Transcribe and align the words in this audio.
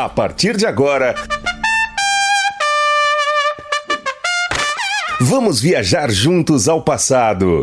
A 0.00 0.08
partir 0.08 0.56
de 0.56 0.64
agora. 0.64 1.14
Vamos 5.20 5.60
viajar 5.60 6.10
juntos 6.10 6.70
ao 6.70 6.82
passado. 6.82 7.62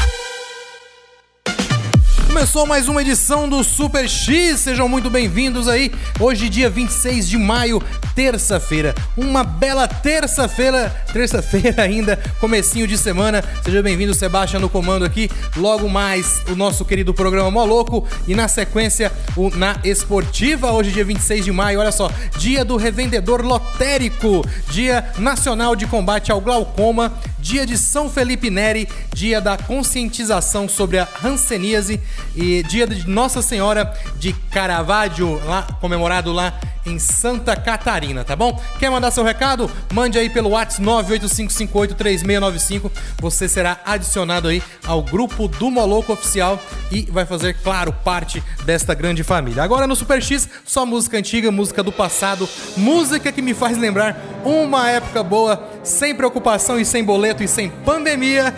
Começou 2.31 2.65
mais 2.65 2.87
uma 2.87 3.01
edição 3.01 3.47
do 3.47 3.61
Super 3.61 4.07
X, 4.07 4.61
sejam 4.61 4.87
muito 4.87 5.09
bem-vindos 5.09 5.67
aí. 5.67 5.91
Hoje, 6.17 6.47
dia 6.47 6.69
26 6.69 7.27
de 7.27 7.37
maio, 7.37 7.83
terça-feira. 8.15 8.95
Uma 9.17 9.43
bela 9.43 9.85
terça-feira, 9.85 10.89
terça-feira 11.11 11.83
ainda, 11.83 12.17
comecinho 12.39 12.87
de 12.87 12.97
semana. 12.97 13.43
Seja 13.61 13.83
bem-vindo, 13.83 14.13
Sebastião, 14.13 14.61
no 14.61 14.69
comando 14.69 15.03
aqui. 15.03 15.29
Logo 15.57 15.89
mais, 15.89 16.41
o 16.47 16.55
nosso 16.55 16.85
querido 16.85 17.13
programa 17.13 17.51
Moloco. 17.51 18.07
E 18.25 18.33
na 18.33 18.47
sequência, 18.47 19.11
o 19.35 19.49
Na 19.49 19.77
Esportiva, 19.83 20.71
hoje, 20.71 20.89
dia 20.91 21.03
26 21.03 21.43
de 21.43 21.51
maio. 21.51 21.81
Olha 21.81 21.91
só, 21.91 22.09
dia 22.37 22.63
do 22.63 22.77
revendedor 22.77 23.41
lotérico, 23.41 24.41
dia 24.69 25.05
nacional 25.17 25.75
de 25.75 25.85
combate 25.85 26.31
ao 26.31 26.39
glaucoma, 26.39 27.11
dia 27.41 27.65
de 27.65 27.77
São 27.77 28.09
Felipe 28.09 28.49
Neri, 28.49 28.87
dia 29.13 29.41
da 29.41 29.57
conscientização 29.57 30.69
sobre 30.69 30.99
a 30.99 31.07
hanseníase 31.23 31.99
e 32.35 32.63
dia 32.63 32.87
de 32.87 33.09
Nossa 33.09 33.41
Senhora 33.41 33.93
de 34.17 34.33
Caravaggio, 34.51 35.41
lá 35.45 35.63
comemorado 35.81 36.31
lá 36.31 36.57
em 36.85 36.99
Santa 36.99 37.55
Catarina, 37.55 38.23
tá 38.23 38.35
bom? 38.35 38.59
Quer 38.79 38.89
mandar 38.89 39.11
seu 39.11 39.23
recado? 39.23 39.69
Mande 39.93 40.17
aí 40.17 40.27
pelo 40.29 40.49
WhatsApp 40.49 40.83
985583695. 40.83 42.89
Você 43.19 43.47
será 43.47 43.79
adicionado 43.85 44.47
aí 44.47 44.63
ao 44.85 45.03
grupo 45.03 45.47
do 45.47 45.69
Moloco 45.69 46.11
Oficial 46.13 46.59
e 46.91 47.03
vai 47.03 47.23
fazer, 47.25 47.57
claro, 47.61 47.93
parte 47.93 48.43
desta 48.65 48.95
grande 48.95 49.23
família. 49.23 49.63
Agora 49.63 49.85
no 49.85 49.95
Super 49.95 50.23
X, 50.23 50.49
só 50.65 50.83
música 50.85 51.17
antiga, 51.17 51.51
música 51.51 51.83
do 51.83 51.91
passado, 51.91 52.47
música 52.75 53.31
que 53.31 53.41
me 53.41 53.53
faz 53.53 53.77
lembrar 53.77 54.19
uma 54.43 54.89
época 54.89 55.23
boa, 55.23 55.69
sem 55.83 56.15
preocupação 56.15 56.79
e 56.79 56.85
sem 56.85 57.03
boleto 57.03 57.43
e 57.43 57.47
sem 57.47 57.69
pandemia. 57.69 58.53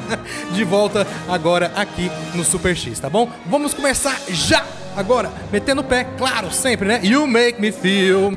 De 0.52 0.64
volta 0.64 1.06
agora 1.28 1.72
aqui 1.74 2.10
no 2.34 2.44
Super 2.44 2.76
X, 2.76 2.98
tá 2.98 3.10
bom? 3.10 3.30
Vamos 3.46 3.74
começar 3.74 4.18
já! 4.28 4.64
Agora, 4.98 5.30
metendo 5.52 5.80
o 5.80 5.84
pé, 5.84 6.02
claro, 6.18 6.50
sempre, 6.50 6.88
né? 6.88 7.00
You 7.04 7.24
make 7.24 7.60
me 7.60 7.70
feel. 7.70 8.32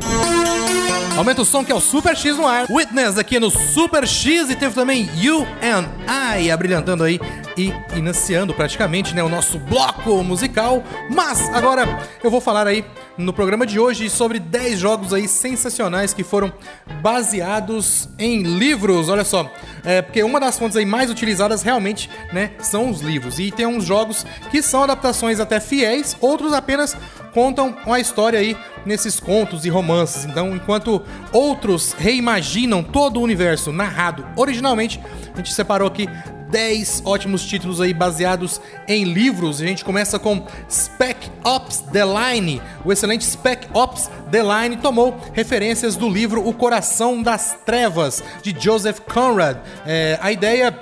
Aumenta 1.18 1.42
o 1.42 1.46
som 1.46 1.66
que 1.66 1.72
é 1.72 1.76
o 1.76 1.82
Super 1.82 2.16
X 2.16 2.38
no 2.38 2.46
ar. 2.48 2.68
Witness 2.70 3.18
aqui 3.18 3.40
no 3.40 3.50
Super 3.50 4.08
X 4.08 4.52
e 4.52 4.56
teve 4.56 4.76
também 4.76 5.10
You 5.18 5.46
and 5.62 5.90
I 6.08 6.52
abrilhantando 6.52 7.04
aí 7.04 7.20
e 7.58 7.74
iniciando 7.98 8.54
praticamente 8.54 9.14
né, 9.14 9.24
o 9.24 9.28
nosso 9.28 9.58
bloco 9.58 10.24
musical. 10.24 10.84
Mas 11.10 11.50
agora 11.50 12.00
eu 12.24 12.30
vou 12.30 12.40
falar 12.40 12.68
aí 12.68 12.86
no 13.18 13.34
programa 13.34 13.66
de 13.66 13.80
hoje 13.80 14.10
sobre 14.10 14.40
10 14.40 14.80
jogos 14.80 15.14
aí 15.14 15.28
sensacionais 15.28 16.14
que 16.14 16.24
foram 16.24 16.54
baseados 17.02 18.08
em 18.18 18.44
livros. 18.44 19.10
Olha 19.10 19.24
só, 19.24 19.52
é, 19.84 20.02
porque 20.02 20.24
uma 20.24 20.40
das 20.40 20.58
fontes 20.58 20.78
aí 20.78 20.86
mais 20.86 21.10
utilizadas 21.10 21.62
realmente 21.62 22.10
né, 22.32 22.52
são 22.60 22.90
os 22.90 23.02
livros. 23.02 23.40
E 23.40 23.52
tem 23.52 23.66
uns 23.66 23.86
jogos 23.86 24.26
que 24.50 24.62
são 24.62 24.84
adaptações 24.84 25.40
até 25.40 25.60
fiéis, 25.60 26.16
outros 26.20 26.54
apenas 26.54 26.96
contam 27.34 27.76
uma 27.86 28.00
história 28.00 28.40
aí 28.40 28.56
nesses 28.86 29.20
contos 29.20 29.66
e 29.66 29.70
romances. 29.70 30.26
Então, 30.26 30.56
enquanto 30.56 31.02
outros 31.32 31.94
reimaginam 31.94 32.84
todo 32.84 33.20
o 33.20 33.24
universo 33.24 33.72
narrado 33.72 34.26
originalmente, 34.36 35.00
a 35.34 35.38
gente 35.38 35.54
separou 35.54 35.88
aqui 35.88 36.08
10 36.52 37.04
ótimos 37.06 37.44
títulos 37.46 37.80
aí 37.80 37.94
baseados 37.94 38.62
em 38.88 39.06
livros. 39.06 39.62
A 39.62 39.66
gente 39.66 39.84
começa 39.86 40.20
com 40.20 40.46
Spec 40.70 41.32
Ops 41.44 41.78
The 41.92 42.04
Line. 42.06 42.62
O 42.86 42.92
excelente 42.92 43.24
Spec 43.24 43.68
Ops 43.74 44.10
The 44.30 44.42
Line 44.44 44.78
tomou 44.78 45.18
referências 45.34 45.96
do 45.96 46.10
livro 46.10 46.46
O 46.48 46.54
Coração 46.54 47.24
das 47.24 47.58
Trevas, 47.66 48.22
de 48.44 48.56
Joseph 48.60 49.00
Conrad. 49.12 49.58
É, 49.86 50.20
a 50.22 50.32
ideia 50.32 50.78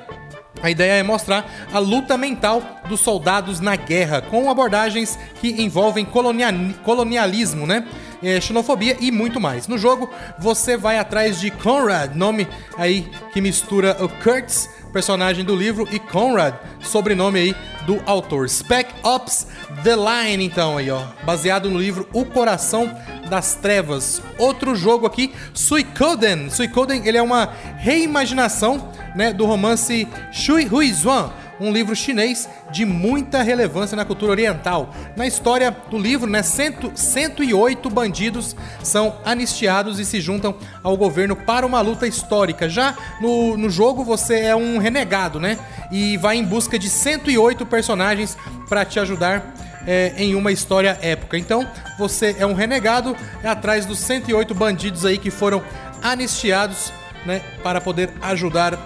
a 0.62 0.69
ideia 0.69 0.94
é 1.00 1.03
mostrar 1.03 1.50
a 1.72 1.80
luta 1.80 2.18
mental 2.18 2.62
dos 2.90 3.00
soldados 3.00 3.62
na 3.62 3.78
guerra, 3.78 4.22
com 4.22 4.50
abordagens 4.50 5.18
que 5.40 5.62
envolvem 5.62 6.03
colonia- 6.03 6.53
colonialismo, 6.84 7.66
né? 7.66 7.86
É, 8.22 8.40
xenofobia 8.41 8.97
e 9.00 9.12
muito 9.12 9.40
mais. 9.40 9.68
No 9.68 9.78
jogo, 9.78 10.09
você 10.38 10.75
vai 10.75 10.97
atrás 10.97 11.40
de 11.40 11.50
Conrad, 11.52 12.16
nome 12.16 12.47
aí 12.78 13.09
que 13.31 13.40
mistura 13.40 13.96
o 14.03 14.09
Kurtz, 14.09 14.69
personagem 14.91 15.46
do 15.46 15.56
livro, 15.56 15.88
e 15.91 16.00
Conrad, 16.00 16.56
sobrenome 16.81 17.40
aí 17.40 17.56
do 17.85 18.02
autor. 18.06 18.50
Spec 18.50 18.94
Ops 19.03 19.47
The 19.84 19.96
Line, 19.96 20.44
então, 20.44 20.78
aí, 20.78 20.91
ó. 20.91 21.02
Baseado 21.24 21.69
no 21.69 21.80
livro 21.80 22.07
O 22.12 22.25
Coração 22.25 22.94
das 23.30 23.56
Trevas. 23.56 24.22
Outro 24.38 24.75
jogo 24.75 25.06
aqui, 25.06 25.34
Suikoden. 25.53 26.50
Suikoden, 26.50 27.07
ele 27.07 27.18
é 27.18 27.22
uma 27.22 27.53
reimaginação, 27.78 28.91
né, 29.16 29.31
do 29.31 29.46
romance 29.46 30.07
Shui 30.31 30.68
Hui 30.69 30.91
Zhuan, 30.91 31.31
um 31.59 31.71
livro 31.71 31.95
chinês 31.95 32.47
de 32.71 32.85
muita 32.85 33.41
relevância 33.41 33.95
na 33.95 34.05
cultura 34.05 34.31
oriental. 34.31 34.93
Na 35.15 35.27
história 35.27 35.75
do 35.89 35.97
livro, 35.97 36.29
né, 36.29 36.41
cento, 36.41 36.91
108 36.95 37.89
bandidos 37.89 38.55
são 38.83 39.17
anistiados 39.25 39.99
e 39.99 40.05
se 40.05 40.21
juntam 40.21 40.55
ao 40.83 40.95
governo 40.95 41.35
para 41.35 41.65
uma 41.65 41.81
luta 41.81 42.07
histórica. 42.07 42.69
Já 42.69 42.95
no, 43.21 43.57
no 43.57 43.69
jogo, 43.69 44.03
você 44.03 44.41
é 44.41 44.55
um 44.55 44.77
renegado, 44.77 45.39
né? 45.39 45.57
E 45.91 46.17
vai 46.17 46.37
em 46.37 46.43
busca 46.43 46.79
de 46.79 46.89
108 46.89 47.65
personagens 47.65 48.37
para 48.67 48.85
te 48.85 48.99
ajudar 48.99 49.53
é, 49.85 50.13
em 50.17 50.35
uma 50.35 50.51
história 50.51 50.97
épica. 51.01 51.37
Então, 51.37 51.67
você 51.97 52.35
é 52.39 52.45
um 52.45 52.53
renegado 52.53 53.15
é 53.43 53.47
atrás 53.47 53.85
dos 53.85 53.99
108 53.99 54.53
bandidos 54.53 55.05
aí 55.05 55.17
que 55.17 55.31
foram 55.31 55.63
anistiados, 56.01 56.93
né, 57.25 57.41
para 57.63 57.81
poder 57.81 58.09
ajudar 58.21 58.77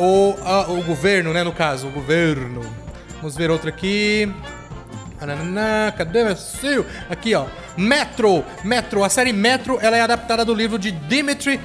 o, 0.00 0.34
a- 0.44 0.70
o 0.70 0.82
governo, 0.82 1.32
né, 1.32 1.42
no 1.44 1.52
caso, 1.52 1.86
o 1.88 1.90
governo. 1.90 2.62
Vamos 3.18 3.36
ver 3.36 3.50
outro 3.50 3.68
aqui. 3.68 4.32
Cadê 5.96 6.24
meu? 6.24 6.86
Aqui, 7.10 7.34
ó. 7.34 7.44
Metro. 7.76 8.42
Metro. 8.64 9.04
A 9.04 9.08
série 9.10 9.32
Metro, 9.32 9.78
ela 9.82 9.96
é 9.96 10.00
adaptada 10.00 10.44
do 10.44 10.54
livro 10.54 10.78
de 10.78 10.90
Dmitry 10.90 11.60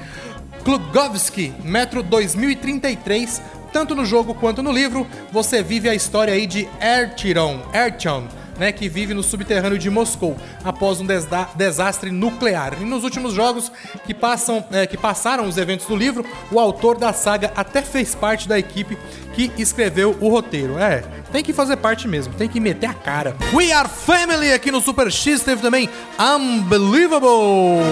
Klugovsky, 0.62 1.54
Metro 1.64 2.02
2033. 2.02 3.40
Tanto 3.72 3.94
no 3.94 4.04
jogo 4.04 4.34
quanto 4.34 4.62
no 4.62 4.72
livro, 4.72 5.06
você 5.32 5.62
vive 5.62 5.88
a 5.88 5.94
história 5.94 6.32
aí 6.34 6.46
de 6.46 6.68
Ertiron, 6.80 7.60
Ertion, 7.74 8.24
né, 8.58 8.72
que 8.72 8.88
vive 8.88 9.14
no 9.14 9.22
subterrâneo 9.22 9.78
de 9.78 9.90
Moscou 9.90 10.36
após 10.64 11.00
um 11.00 11.06
desastre 11.54 12.10
nuclear. 12.10 12.74
E 12.80 12.84
nos 12.84 13.04
últimos 13.04 13.32
jogos 13.32 13.70
que, 14.04 14.14
passam, 14.14 14.64
é, 14.70 14.86
que 14.86 14.96
passaram 14.96 15.46
os 15.46 15.56
eventos 15.56 15.86
do 15.86 15.96
livro, 15.96 16.24
o 16.50 16.58
autor 16.58 16.98
da 16.98 17.12
saga 17.12 17.52
até 17.56 17.82
fez 17.82 18.14
parte 18.14 18.48
da 18.48 18.58
equipe 18.58 18.96
que 19.34 19.52
escreveu 19.58 20.16
o 20.20 20.28
roteiro. 20.28 20.78
É, 20.78 21.04
tem 21.30 21.44
que 21.44 21.52
fazer 21.52 21.76
parte 21.76 22.08
mesmo, 22.08 22.32
tem 22.34 22.48
que 22.48 22.58
meter 22.58 22.88
a 22.88 22.94
cara. 22.94 23.36
We 23.52 23.72
Are 23.72 23.88
Family 23.88 24.52
aqui 24.52 24.70
no 24.70 24.80
Super 24.80 25.10
X 25.12 25.42
teve 25.42 25.60
também 25.60 25.88
Unbelievable. 26.18 27.82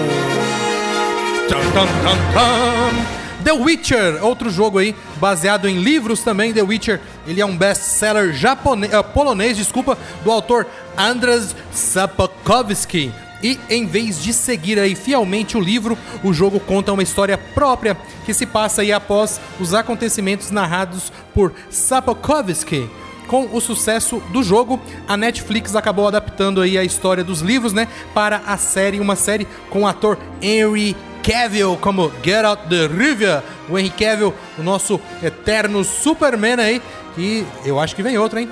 The 3.45 3.51
Witcher, 3.51 4.25
outro 4.25 4.49
jogo 4.49 4.79
aí 4.79 4.95
baseado 5.17 5.69
em 5.69 5.77
livros 5.77 6.23
também. 6.23 6.51
The 6.51 6.63
Witcher, 6.63 6.99
ele 7.27 7.39
é 7.39 7.45
um 7.45 7.55
best-seller 7.55 8.33
japonês, 8.33 8.91
uh, 8.91 9.03
polonês, 9.03 9.55
desculpa, 9.55 9.95
do 10.23 10.31
autor 10.31 10.65
Andrzej 10.97 11.55
Sapkowski. 11.71 13.13
E 13.43 13.59
em 13.69 13.85
vez 13.85 14.23
de 14.23 14.33
seguir 14.33 14.79
aí 14.79 14.95
fielmente 14.95 15.55
o 15.55 15.61
livro, 15.61 15.95
o 16.23 16.33
jogo 16.33 16.59
conta 16.59 16.91
uma 16.91 17.03
história 17.03 17.37
própria 17.37 17.95
que 18.25 18.33
se 18.33 18.47
passa 18.47 18.81
aí 18.81 18.91
após 18.91 19.39
os 19.59 19.75
acontecimentos 19.75 20.49
narrados 20.49 21.13
por 21.31 21.53
Sapkowski. 21.69 22.89
Com 23.27 23.49
o 23.53 23.61
sucesso 23.61 24.23
do 24.31 24.41
jogo, 24.41 24.81
a 25.07 25.15
Netflix 25.15 25.75
acabou 25.75 26.07
adaptando 26.07 26.61
aí 26.61 26.79
a 26.79 26.83
história 26.83 27.23
dos 27.23 27.41
livros, 27.41 27.73
né, 27.73 27.87
para 28.11 28.37
a 28.37 28.57
série, 28.57 28.99
uma 28.99 29.15
série 29.15 29.47
com 29.69 29.83
o 29.83 29.87
ator 29.87 30.17
Henry 30.41 30.95
Cavill 31.25 31.75
como 31.81 32.11
Get 32.23 32.45
Out 32.45 32.67
the 32.69 32.85
River, 32.85 33.41
o 33.67 33.79
Henry 33.79 33.89
Cavill, 33.89 34.33
o 34.59 34.61
nosso 34.61 35.01
eterno 35.23 35.83
Superman 35.83 36.59
aí, 36.59 36.81
e 37.17 37.43
eu 37.65 37.79
acho 37.79 37.95
que 37.95 38.03
vem 38.03 38.15
outro, 38.17 38.39
hein? 38.39 38.47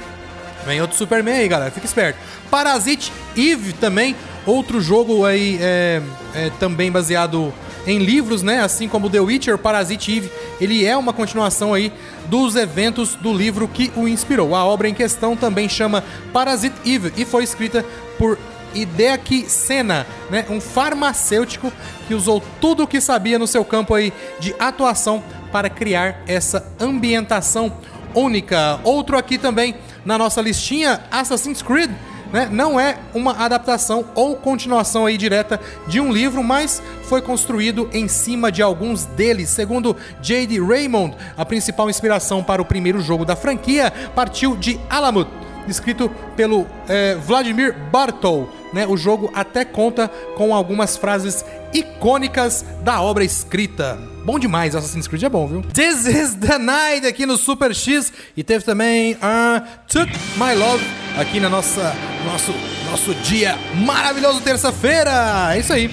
Vem 0.65 0.81
outro 0.81 0.97
Superman 0.97 1.35
aí, 1.35 1.47
galera, 1.47 1.69
fica 1.69 1.85
esperto. 1.85 2.17
Parasite 2.49 3.11
Eve 3.37 3.73
também, 3.73 4.15
outro 4.45 4.81
jogo 4.81 5.23
aí 5.23 5.59
é, 5.61 6.01
é, 6.33 6.49
também 6.59 6.91
baseado 6.91 7.53
em 7.85 7.99
livros, 7.99 8.41
né? 8.41 8.61
Assim 8.61 8.87
como 8.87 9.09
The 9.09 9.19
Witcher, 9.19 9.57
Parasite 9.57 10.17
Eve, 10.17 10.31
ele 10.59 10.83
é 10.85 10.97
uma 10.97 11.13
continuação 11.13 11.73
aí 11.73 11.91
dos 12.25 12.55
eventos 12.55 13.15
do 13.15 13.33
livro 13.33 13.67
que 13.67 13.91
o 13.95 14.07
inspirou. 14.07 14.55
A 14.55 14.65
obra 14.65 14.89
em 14.89 14.93
questão 14.93 15.35
também 15.35 15.69
chama 15.69 16.03
Parasite 16.31 16.75
Eve 16.85 17.13
e 17.17 17.25
foi 17.25 17.43
escrita 17.43 17.85
por 18.17 18.37
Hideaki 18.73 19.49
Sena, 19.49 20.05
né? 20.29 20.45
Um 20.49 20.59
farmacêutico 20.61 21.71
que 22.07 22.13
usou 22.13 22.41
tudo 22.59 22.83
o 22.83 22.87
que 22.87 22.99
sabia 23.01 23.39
no 23.39 23.47
seu 23.47 23.63
campo 23.63 23.93
aí 23.93 24.13
de 24.39 24.55
atuação 24.59 25.23
para 25.51 25.69
criar 25.69 26.21
essa 26.27 26.65
ambientação 26.79 27.71
única. 28.13 28.79
Outro 28.83 29.17
aqui 29.17 29.37
também 29.37 29.75
na 30.05 30.17
nossa 30.17 30.41
listinha, 30.41 31.01
Assassin's 31.11 31.61
Creed. 31.61 31.91
Né? 32.33 32.49
Não 32.51 32.79
é 32.79 32.97
uma 33.13 33.45
adaptação 33.45 34.05
ou 34.15 34.35
continuação 34.35 35.05
aí 35.05 35.17
direta 35.17 35.59
de 35.87 35.99
um 35.99 36.11
livro, 36.11 36.43
mas 36.43 36.81
foi 37.03 37.21
construído 37.21 37.87
em 37.93 38.07
cima 38.07 38.51
de 38.51 38.63
alguns 38.63 39.05
deles. 39.05 39.49
Segundo 39.49 39.95
J.D. 40.19 40.59
Raymond, 40.59 41.15
a 41.37 41.45
principal 41.45 41.91
inspiração 41.91 42.43
para 42.43 42.59
o 42.59 42.65
primeiro 42.65 42.99
jogo 43.01 43.23
da 43.23 43.35
franquia 43.35 43.93
partiu 44.15 44.55
de 44.55 44.79
Alamut, 44.89 45.29
escrito 45.67 46.09
pelo 46.35 46.65
é, 46.89 47.13
Vladimir 47.13 47.75
Bartol. 47.91 48.62
Né? 48.73 48.87
O 48.87 48.97
jogo 48.97 49.29
até 49.33 49.63
conta 49.63 50.09
com 50.35 50.53
algumas 50.53 50.97
frases 50.97 51.45
icônicas 51.73 52.65
da 52.83 53.01
obra 53.01 53.23
escrita. 53.23 53.99
Bom 54.25 54.39
demais, 54.39 54.75
Assassin's 54.75 55.07
Creed 55.07 55.23
é 55.23 55.29
bom, 55.29 55.47
viu? 55.47 55.61
This 55.61 56.05
is 56.05 56.33
the 56.35 56.57
Night 56.57 57.05
aqui 57.05 57.25
no 57.25 57.37
Super 57.37 57.75
X 57.75 58.11
e 58.35 58.43
teve 58.43 58.63
também 58.63 59.13
uh, 59.15 59.61
Took 59.87 60.11
My 60.37 60.55
Love 60.55 60.83
aqui 61.17 61.39
na 61.39 61.49
nossa 61.49 61.93
nosso 62.25 62.53
nosso 62.89 63.13
dia 63.15 63.57
maravilhoso 63.85 64.39
terça-feira. 64.41 65.53
É 65.53 65.59
isso 65.59 65.73
aí. 65.73 65.89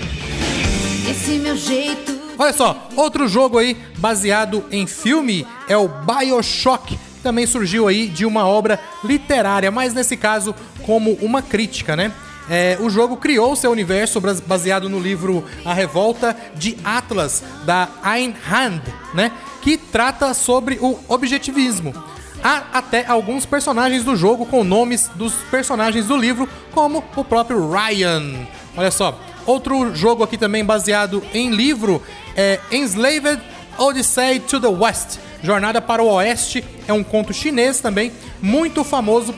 Esse 1.10 1.38
meu 1.38 1.56
jeito. 1.56 2.20
Olha 2.38 2.52
só, 2.52 2.88
outro 2.96 3.26
jogo 3.28 3.58
aí 3.58 3.76
baseado 3.98 4.64
em 4.70 4.86
filme 4.86 5.46
é 5.68 5.76
o 5.76 5.88
BioShock, 5.88 6.98
também 7.22 7.46
surgiu 7.46 7.86
aí 7.86 8.06
de 8.06 8.24
uma 8.24 8.46
obra 8.46 8.80
literária, 9.04 9.70
mas 9.70 9.92
nesse 9.92 10.16
caso 10.16 10.54
como 10.82 11.12
uma 11.20 11.42
crítica, 11.42 11.96
né? 11.96 12.12
É, 12.52 12.76
o 12.80 12.90
jogo 12.90 13.16
criou 13.16 13.54
seu 13.54 13.70
universo 13.70 14.20
baseado 14.44 14.88
no 14.88 14.98
livro 14.98 15.44
A 15.64 15.72
Revolta 15.72 16.36
de 16.56 16.76
Atlas, 16.84 17.44
da 17.64 17.88
Ayn 18.02 18.34
Rand, 18.44 18.82
né? 19.14 19.30
Que 19.62 19.76
trata 19.76 20.34
sobre 20.34 20.76
o 20.80 20.98
objetivismo. 21.06 21.94
Há 22.42 22.64
até 22.72 23.06
alguns 23.06 23.46
personagens 23.46 24.02
do 24.02 24.16
jogo 24.16 24.44
com 24.46 24.64
nomes 24.64 25.08
dos 25.14 25.32
personagens 25.48 26.06
do 26.06 26.16
livro, 26.16 26.48
como 26.72 27.04
o 27.14 27.22
próprio 27.22 27.70
Ryan. 27.70 28.48
Olha 28.76 28.90
só, 28.90 29.20
outro 29.46 29.94
jogo 29.94 30.24
aqui 30.24 30.36
também 30.36 30.64
baseado 30.64 31.22
em 31.32 31.50
livro 31.50 32.02
é 32.34 32.58
Enslaved 32.72 33.40
Odyssey 33.78 34.40
to 34.40 34.58
the 34.58 34.66
West. 34.66 35.18
Jornada 35.40 35.80
para 35.80 36.02
o 36.02 36.08
Oeste 36.14 36.64
é 36.88 36.92
um 36.92 37.04
conto 37.04 37.32
chinês 37.32 37.80
também, 37.80 38.10
muito 38.42 38.82
famoso 38.82 39.34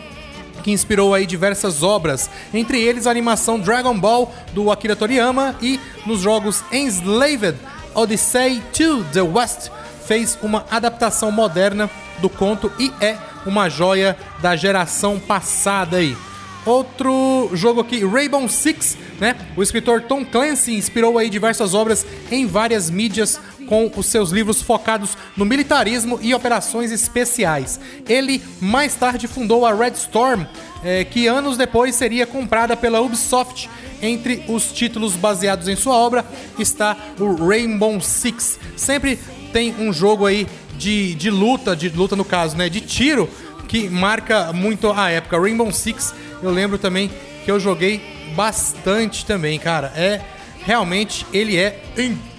que 0.62 0.70
inspirou 0.70 1.12
aí 1.12 1.26
diversas 1.26 1.82
obras, 1.82 2.30
entre 2.54 2.80
eles 2.80 3.06
a 3.06 3.10
animação 3.10 3.58
Dragon 3.58 3.98
Ball 3.98 4.32
do 4.52 4.70
Akira 4.70 4.96
Toriyama 4.96 5.56
e 5.60 5.78
nos 6.06 6.20
jogos 6.20 6.62
Enslaved 6.72 7.56
Odyssey 7.94 8.62
to 8.72 9.04
the 9.12 9.22
West 9.22 9.70
fez 10.06 10.38
uma 10.42 10.64
adaptação 10.70 11.30
moderna 11.30 11.90
do 12.20 12.28
conto 12.28 12.72
e 12.78 12.92
é 13.00 13.16
uma 13.46 13.68
joia 13.68 14.16
da 14.40 14.56
geração 14.56 15.18
passada 15.18 15.98
aí. 15.98 16.16
Outro 16.64 17.50
jogo 17.54 17.80
aqui, 17.80 18.04
Rainbow 18.04 18.48
Six, 18.48 18.96
né? 19.18 19.36
O 19.56 19.62
escritor 19.62 20.02
Tom 20.02 20.24
Clancy 20.24 20.74
inspirou 20.74 21.18
aí 21.18 21.28
diversas 21.28 21.74
obras 21.74 22.06
em 22.30 22.46
várias 22.46 22.88
mídias 22.88 23.40
com 23.66 23.90
os 23.96 24.06
seus 24.06 24.30
livros 24.30 24.62
focados 24.62 25.16
no 25.36 25.44
militarismo 25.44 26.18
e 26.22 26.34
operações 26.34 26.92
especiais. 26.92 27.80
Ele 28.08 28.42
mais 28.60 28.94
tarde 28.94 29.26
fundou 29.26 29.64
a 29.64 29.74
Red 29.74 29.92
Storm, 29.92 30.44
eh, 30.84 31.04
que 31.04 31.26
anos 31.26 31.56
depois 31.56 31.94
seria 31.94 32.26
comprada 32.26 32.76
pela 32.76 33.00
Ubisoft. 33.00 33.68
Entre 34.00 34.44
os 34.48 34.72
títulos 34.72 35.14
baseados 35.14 35.68
em 35.68 35.76
sua 35.76 35.94
obra 35.94 36.24
está 36.58 36.96
o 37.18 37.34
Rainbow 37.46 38.00
Six. 38.00 38.58
Sempre 38.76 39.18
tem 39.52 39.74
um 39.78 39.92
jogo 39.92 40.26
aí 40.26 40.46
de, 40.76 41.14
de 41.14 41.30
luta, 41.30 41.76
de 41.76 41.88
luta 41.88 42.16
no 42.16 42.24
caso, 42.24 42.56
né? 42.56 42.68
De 42.68 42.80
tiro, 42.80 43.30
que 43.68 43.88
marca 43.88 44.52
muito 44.52 44.90
a 44.90 45.10
época. 45.10 45.38
Rainbow 45.40 45.70
Six, 45.72 46.12
eu 46.42 46.50
lembro 46.50 46.78
também 46.78 47.10
que 47.44 47.50
eu 47.50 47.60
joguei 47.60 48.00
bastante 48.34 49.24
também, 49.24 49.58
cara. 49.58 49.92
É 49.94 50.20
realmente 50.64 51.26
ele 51.32 51.56
é 51.56 51.80
incrível. 51.96 52.31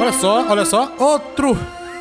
Olha 0.00 0.12
só, 0.12 0.44
olha 0.48 0.64
só, 0.64 0.92
outro 0.98 1.56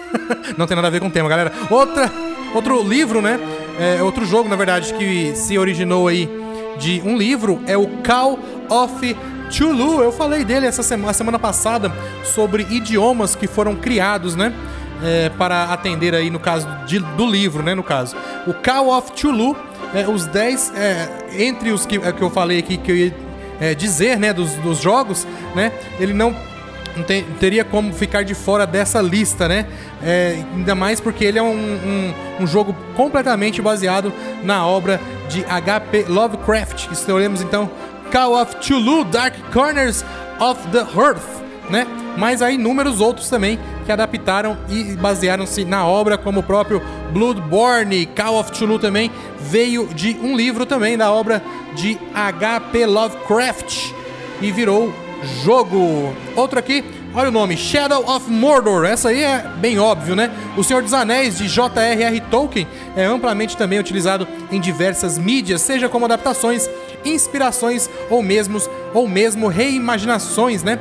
não 0.58 0.66
tem 0.66 0.76
nada 0.76 0.88
a 0.88 0.92
ver 0.92 1.00
com 1.00 1.08
o 1.08 1.12
tema, 1.12 1.30
galera. 1.30 1.52
Outra, 1.70 2.12
outro 2.56 2.82
livro, 2.82 3.22
né? 3.22 3.40
É, 3.80 4.02
outro 4.02 4.26
jogo, 4.26 4.50
na 4.50 4.56
verdade, 4.56 4.94
que 4.94 5.36
se 5.36 5.58
originou 5.58 6.08
aí 6.08 6.28
de 6.80 7.00
um 7.06 7.16
livro 7.16 7.62
é 7.68 7.78
o 7.78 7.88
Call 8.04 8.40
of 8.70 9.16
Chulu. 9.52 10.02
Eu 10.02 10.12
falei 10.12 10.44
dele 10.44 10.66
essa 10.66 10.82
semana, 10.82 11.14
semana 11.14 11.38
passada 11.38 11.92
sobre 12.24 12.64
idiomas 12.70 13.36
que 13.36 13.46
foram 13.46 13.76
criados, 13.76 14.36
né? 14.36 14.52
É, 15.04 15.30
para 15.30 15.66
atender 15.66 16.14
aí 16.16 16.30
no 16.30 16.40
caso 16.40 16.68
de, 16.88 17.00
do 17.00 17.26
livro, 17.26 17.62
né? 17.62 17.76
No 17.76 17.84
caso, 17.84 18.16
o 18.48 18.54
Call 18.54 18.90
of 18.90 19.12
Chulu, 19.16 19.56
é, 19.94 20.08
os 20.08 20.26
10 20.26 20.74
é, 20.76 21.10
entre 21.38 21.72
os 21.72 21.86
que, 21.86 21.98
é, 21.98 22.12
que 22.12 22.22
eu 22.22 22.30
falei 22.30 22.58
aqui 22.58 22.78
que 22.78 22.92
eu 22.92 22.96
ia 22.96 23.31
é, 23.62 23.74
dizer, 23.76 24.18
né? 24.18 24.34
Dos, 24.34 24.52
dos 24.56 24.80
jogos, 24.80 25.26
né? 25.56 25.72
Ele 26.00 26.12
não 26.12 26.36
não 26.96 27.06
teria 27.40 27.64
como 27.64 27.94
ficar 27.94 28.24
de 28.24 28.34
fora 28.34 28.68
dessa 28.68 29.02
lista, 29.02 29.48
né? 29.48 29.66
É, 30.04 30.44
ainda 30.54 30.76
mais 30.76 31.00
porque 31.00 31.24
ele 31.24 31.40
é 31.40 31.42
um, 31.42 31.56
um, 31.56 32.14
um, 32.42 32.48
jogo 32.48 32.76
completamente 32.96 33.62
baseado 33.62 34.12
na 34.44 34.68
obra 34.68 35.00
de 35.30 35.46
H.P. 35.46 36.08
Lovecraft. 36.10 36.92
Escolhemos 36.92 37.42
então 37.42 37.70
Call 38.12 38.34
of 38.34 38.58
Chulu 38.60 39.06
Dark 39.06 39.36
Corners 39.54 40.04
of 40.38 40.60
the 40.68 40.86
Earth, 41.00 41.42
né? 41.70 41.88
Mas 42.18 42.42
há 42.42 42.52
inúmeros 42.52 43.00
outros 43.00 43.30
também 43.30 43.60
que 43.86 43.92
adaptaram 43.92 44.58
e 44.70 44.96
basearam-se 44.96 45.66
na 45.66 45.86
obra, 45.86 46.18
como 46.18 46.40
o 46.42 46.44
próprio 46.44 46.82
Bloodborne. 47.12 48.06
Call 48.06 48.40
of 48.40 48.56
Chulu 48.56 48.80
também 48.80 49.12
veio 49.40 49.88
de 49.88 50.18
um 50.22 50.36
livro 50.36 50.66
também 50.66 50.98
da 50.98 51.12
obra 51.12 51.42
de 51.76 51.98
H.P. 52.14 52.86
Lovecraft 52.86 53.92
e 54.42 54.52
virou 54.52 54.94
jogo. 55.44 56.14
Outro 56.36 56.60
aqui, 56.60 56.84
olha 57.14 57.30
o 57.30 57.32
nome, 57.32 57.56
Shadow 57.58 58.10
of 58.10 58.30
Mordor. 58.30 58.86
Essa 58.86 59.10
aí 59.10 59.24
é 59.24 59.46
bem 59.58 59.80
óbvio, 59.80 60.16
né? 60.16 60.32
O 60.58 60.64
Senhor 60.64 60.82
dos 60.82 60.94
Anéis 60.94 61.38
de 61.38 61.48
J.R.R. 61.48 62.20
Tolkien 62.22 62.68
é 62.96 63.06
amplamente 63.06 63.56
também 63.56 63.80
utilizado 63.80 64.28
em 64.52 64.60
diversas 64.60 65.18
mídias, 65.18 65.62
seja 65.62 65.88
como 65.88 66.06
adaptações, 66.06 66.70
inspirações 67.06 67.90
ou 68.10 68.22
mesmo 68.22 68.62
ou 68.94 69.08
mesmo 69.08 69.48
reimaginações, 69.48 70.64
né? 70.64 70.80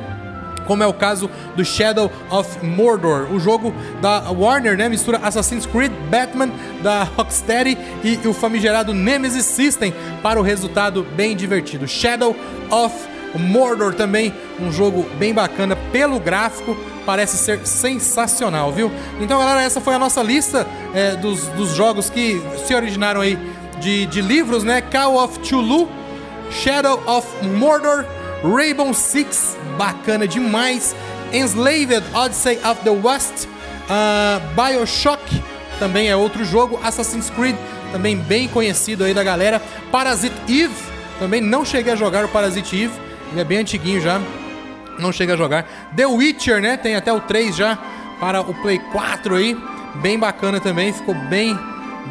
Como 0.67 0.83
é 0.83 0.87
o 0.87 0.93
caso 0.93 1.29
do 1.55 1.63
Shadow 1.63 2.11
of 2.29 2.65
Mordor. 2.65 3.31
O 3.31 3.39
jogo 3.39 3.73
da 4.01 4.31
Warner 4.31 4.77
né, 4.77 4.89
mistura 4.89 5.19
Assassin's 5.23 5.65
Creed, 5.65 5.91
Batman, 6.09 6.49
da 6.81 7.03
Rocksteady 7.17 7.77
e 8.03 8.27
o 8.27 8.33
famigerado 8.33 8.93
Nemesis 8.93 9.45
System 9.45 9.93
para 10.21 10.39
o 10.39 10.43
resultado 10.43 11.05
bem 11.15 11.35
divertido. 11.35 11.87
Shadow 11.87 12.35
of 12.69 12.95
Mordor 13.37 13.93
também, 13.93 14.33
um 14.59 14.71
jogo 14.71 15.05
bem 15.17 15.33
bacana 15.33 15.75
pelo 15.91 16.19
gráfico, 16.19 16.75
parece 17.05 17.37
ser 17.37 17.65
sensacional, 17.65 18.71
viu? 18.71 18.91
Então, 19.19 19.39
galera, 19.39 19.61
essa 19.61 19.79
foi 19.79 19.95
a 19.95 19.99
nossa 19.99 20.21
lista 20.21 20.67
é, 20.93 21.15
dos, 21.15 21.47
dos 21.49 21.73
jogos 21.75 22.09
que 22.09 22.41
se 22.65 22.75
originaram 22.75 23.21
aí 23.21 23.37
de, 23.79 24.05
de 24.05 24.21
livros, 24.21 24.63
né? 24.63 24.81
Call 24.81 25.23
of 25.23 25.39
Chulu, 25.43 25.89
Shadow 26.51 27.01
of 27.07 27.27
Mordor, 27.45 28.05
Rainbow 28.43 28.93
Six, 28.93 29.57
bacana 29.77 30.27
demais. 30.27 30.95
Enslaved 31.33 32.03
Odyssey 32.13 32.57
of 32.57 32.81
the 32.83 32.89
West, 32.89 33.47
uh, 33.87 34.41
Bioshock, 34.53 35.21
também 35.79 36.09
é 36.09 36.15
outro 36.15 36.43
jogo, 36.43 36.79
Assassin's 36.83 37.29
Creed, 37.29 37.55
também 37.91 38.17
bem 38.17 38.47
conhecido 38.49 39.03
aí 39.03 39.13
da 39.13 39.23
galera, 39.23 39.61
Parasite 39.91 40.35
Eve, 40.47 40.75
também 41.19 41.39
não 41.39 41.63
cheguei 41.63 41.93
a 41.93 41.95
jogar 41.95 42.25
o 42.25 42.27
Parasite 42.27 42.83
Eve, 42.83 42.93
ele 43.31 43.39
é 43.39 43.43
bem 43.45 43.59
antiguinho 43.59 44.01
já, 44.01 44.19
não 44.99 45.11
cheguei 45.11 45.35
a 45.35 45.37
jogar. 45.37 45.65
The 45.95 46.05
Witcher, 46.05 46.61
né? 46.61 46.75
Tem 46.75 46.95
até 46.95 47.11
o 47.13 47.21
3 47.21 47.55
já 47.55 47.77
para 48.19 48.41
o 48.41 48.53
Play 48.61 48.79
4 48.91 49.35
aí, 49.35 49.57
bem 49.95 50.19
bacana 50.19 50.59
também, 50.59 50.91
ficou 50.91 51.15
bem 51.15 51.57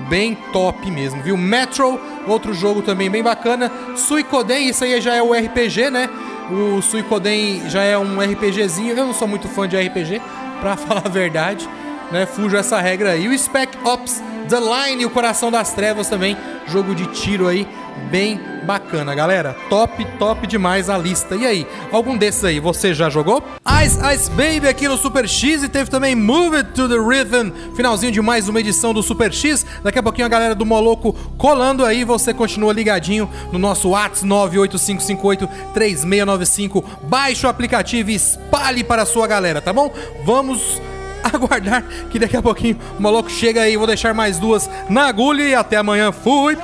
bem 0.09 0.37
top 0.53 0.91
mesmo, 0.91 1.23
viu? 1.23 1.37
Metro, 1.37 2.01
outro 2.27 2.53
jogo 2.53 2.83
também 2.83 3.11
bem 3.11 3.23
bacana. 3.23 3.71
Suicoden, 3.97 4.69
isso 4.69 4.85
aí 4.85 5.01
já 5.01 5.15
é 5.15 5.23
o 5.23 5.33
RPG, 5.33 5.91
né? 5.91 6.09
O 6.51 6.83
Suicoden 6.83 7.69
já 7.69 7.83
é 7.83 7.97
um 7.97 8.21
RPGzinho. 8.21 8.97
Eu 8.97 9.07
não 9.07 9.15
sou 9.15 9.29
muito 9.29 9.49
fã 9.49 9.69
de 9.69 9.77
RPG, 9.77 10.21
pra 10.61 10.77
falar 10.79 11.03
a 11.05 11.09
verdade, 11.09 11.69
né? 12.11 12.27
Fujo 12.27 12.57
essa 12.57 12.81
regra 12.81 13.13
aí. 13.13 13.29
O 13.29 13.39
Spec 13.39 13.79
Ops 13.85 14.23
The 14.49 14.59
Line, 14.59 15.07
o 15.07 15.11
Coração 15.11 15.51
das 15.51 15.73
Trevas 15.73 16.09
também, 16.09 16.37
jogo 16.67 16.95
de 16.95 17.07
tiro 17.07 17.47
aí, 17.47 17.69
bem 18.11 18.41
bacana, 18.65 19.15
galera. 19.15 19.55
Top, 19.69 20.03
top 20.19 20.47
demais 20.47 20.89
a 20.89 20.97
lista. 20.97 21.35
E 21.35 21.47
aí, 21.47 21.67
algum 21.91 22.17
desses 22.17 22.45
aí 22.45 22.61
você 22.61 22.95
já 22.95 23.11
jogou? 23.11 23.43
Ice 23.85 23.99
Ice 24.15 24.31
Baby 24.31 24.69
aqui 24.69 24.87
no 24.87 24.97
Super 24.97 25.29
X 25.29 25.63
e 25.63 25.69
teve 25.69 25.91
também 25.91 26.15
Move 26.15 26.57
It 26.57 26.71
to 26.73 26.89
the 26.89 26.97
Rhythm, 26.97 27.51
finalzinho 27.75 28.13
de 28.13 28.21
mais 28.21 28.49
uma 28.49 28.61
edição 28.61 28.95
do 28.95 29.03
Super 29.03 29.33
X. 29.33 29.67
Daqui 29.83 29.99
a 29.99 30.03
pouquinho 30.03 30.27
a 30.27 30.29
galera 30.29 30.55
do 30.55 30.67
Moloco 30.67 31.15
colando 31.37 31.85
aí, 31.85 32.05
você 32.05 32.33
continua 32.35 32.73
ligadinho 32.73 33.29
no 33.53 33.59
nosso 33.59 33.91
WhatsApp 33.91 34.29
985583695. 34.29 36.85
Baixe 37.03 37.47
o 37.47 37.49
aplicativo 37.49 38.11
e 38.11 38.15
espalhe 38.15 38.85
para 38.85 39.03
a 39.03 39.07
sua 39.07 39.27
galera, 39.27 39.61
tá 39.61 39.73
bom? 39.73 39.93
Vamos 40.25 40.81
aguardar 41.33 41.85
que 42.11 42.19
daqui 42.19 42.37
a 42.37 42.43
pouquinho 42.43 42.79
o 42.99 43.03
maluco 43.03 43.31
chega 43.31 43.63
aí. 43.63 43.77
Vou 43.77 43.87
deixar 43.87 44.15
mais 44.15 44.39
duas 44.39 44.69
na 44.89 45.07
agulha 45.07 45.43
e 45.43 45.55
até 45.55 45.77
amanhã. 45.77 46.13
Fui! 46.13 46.57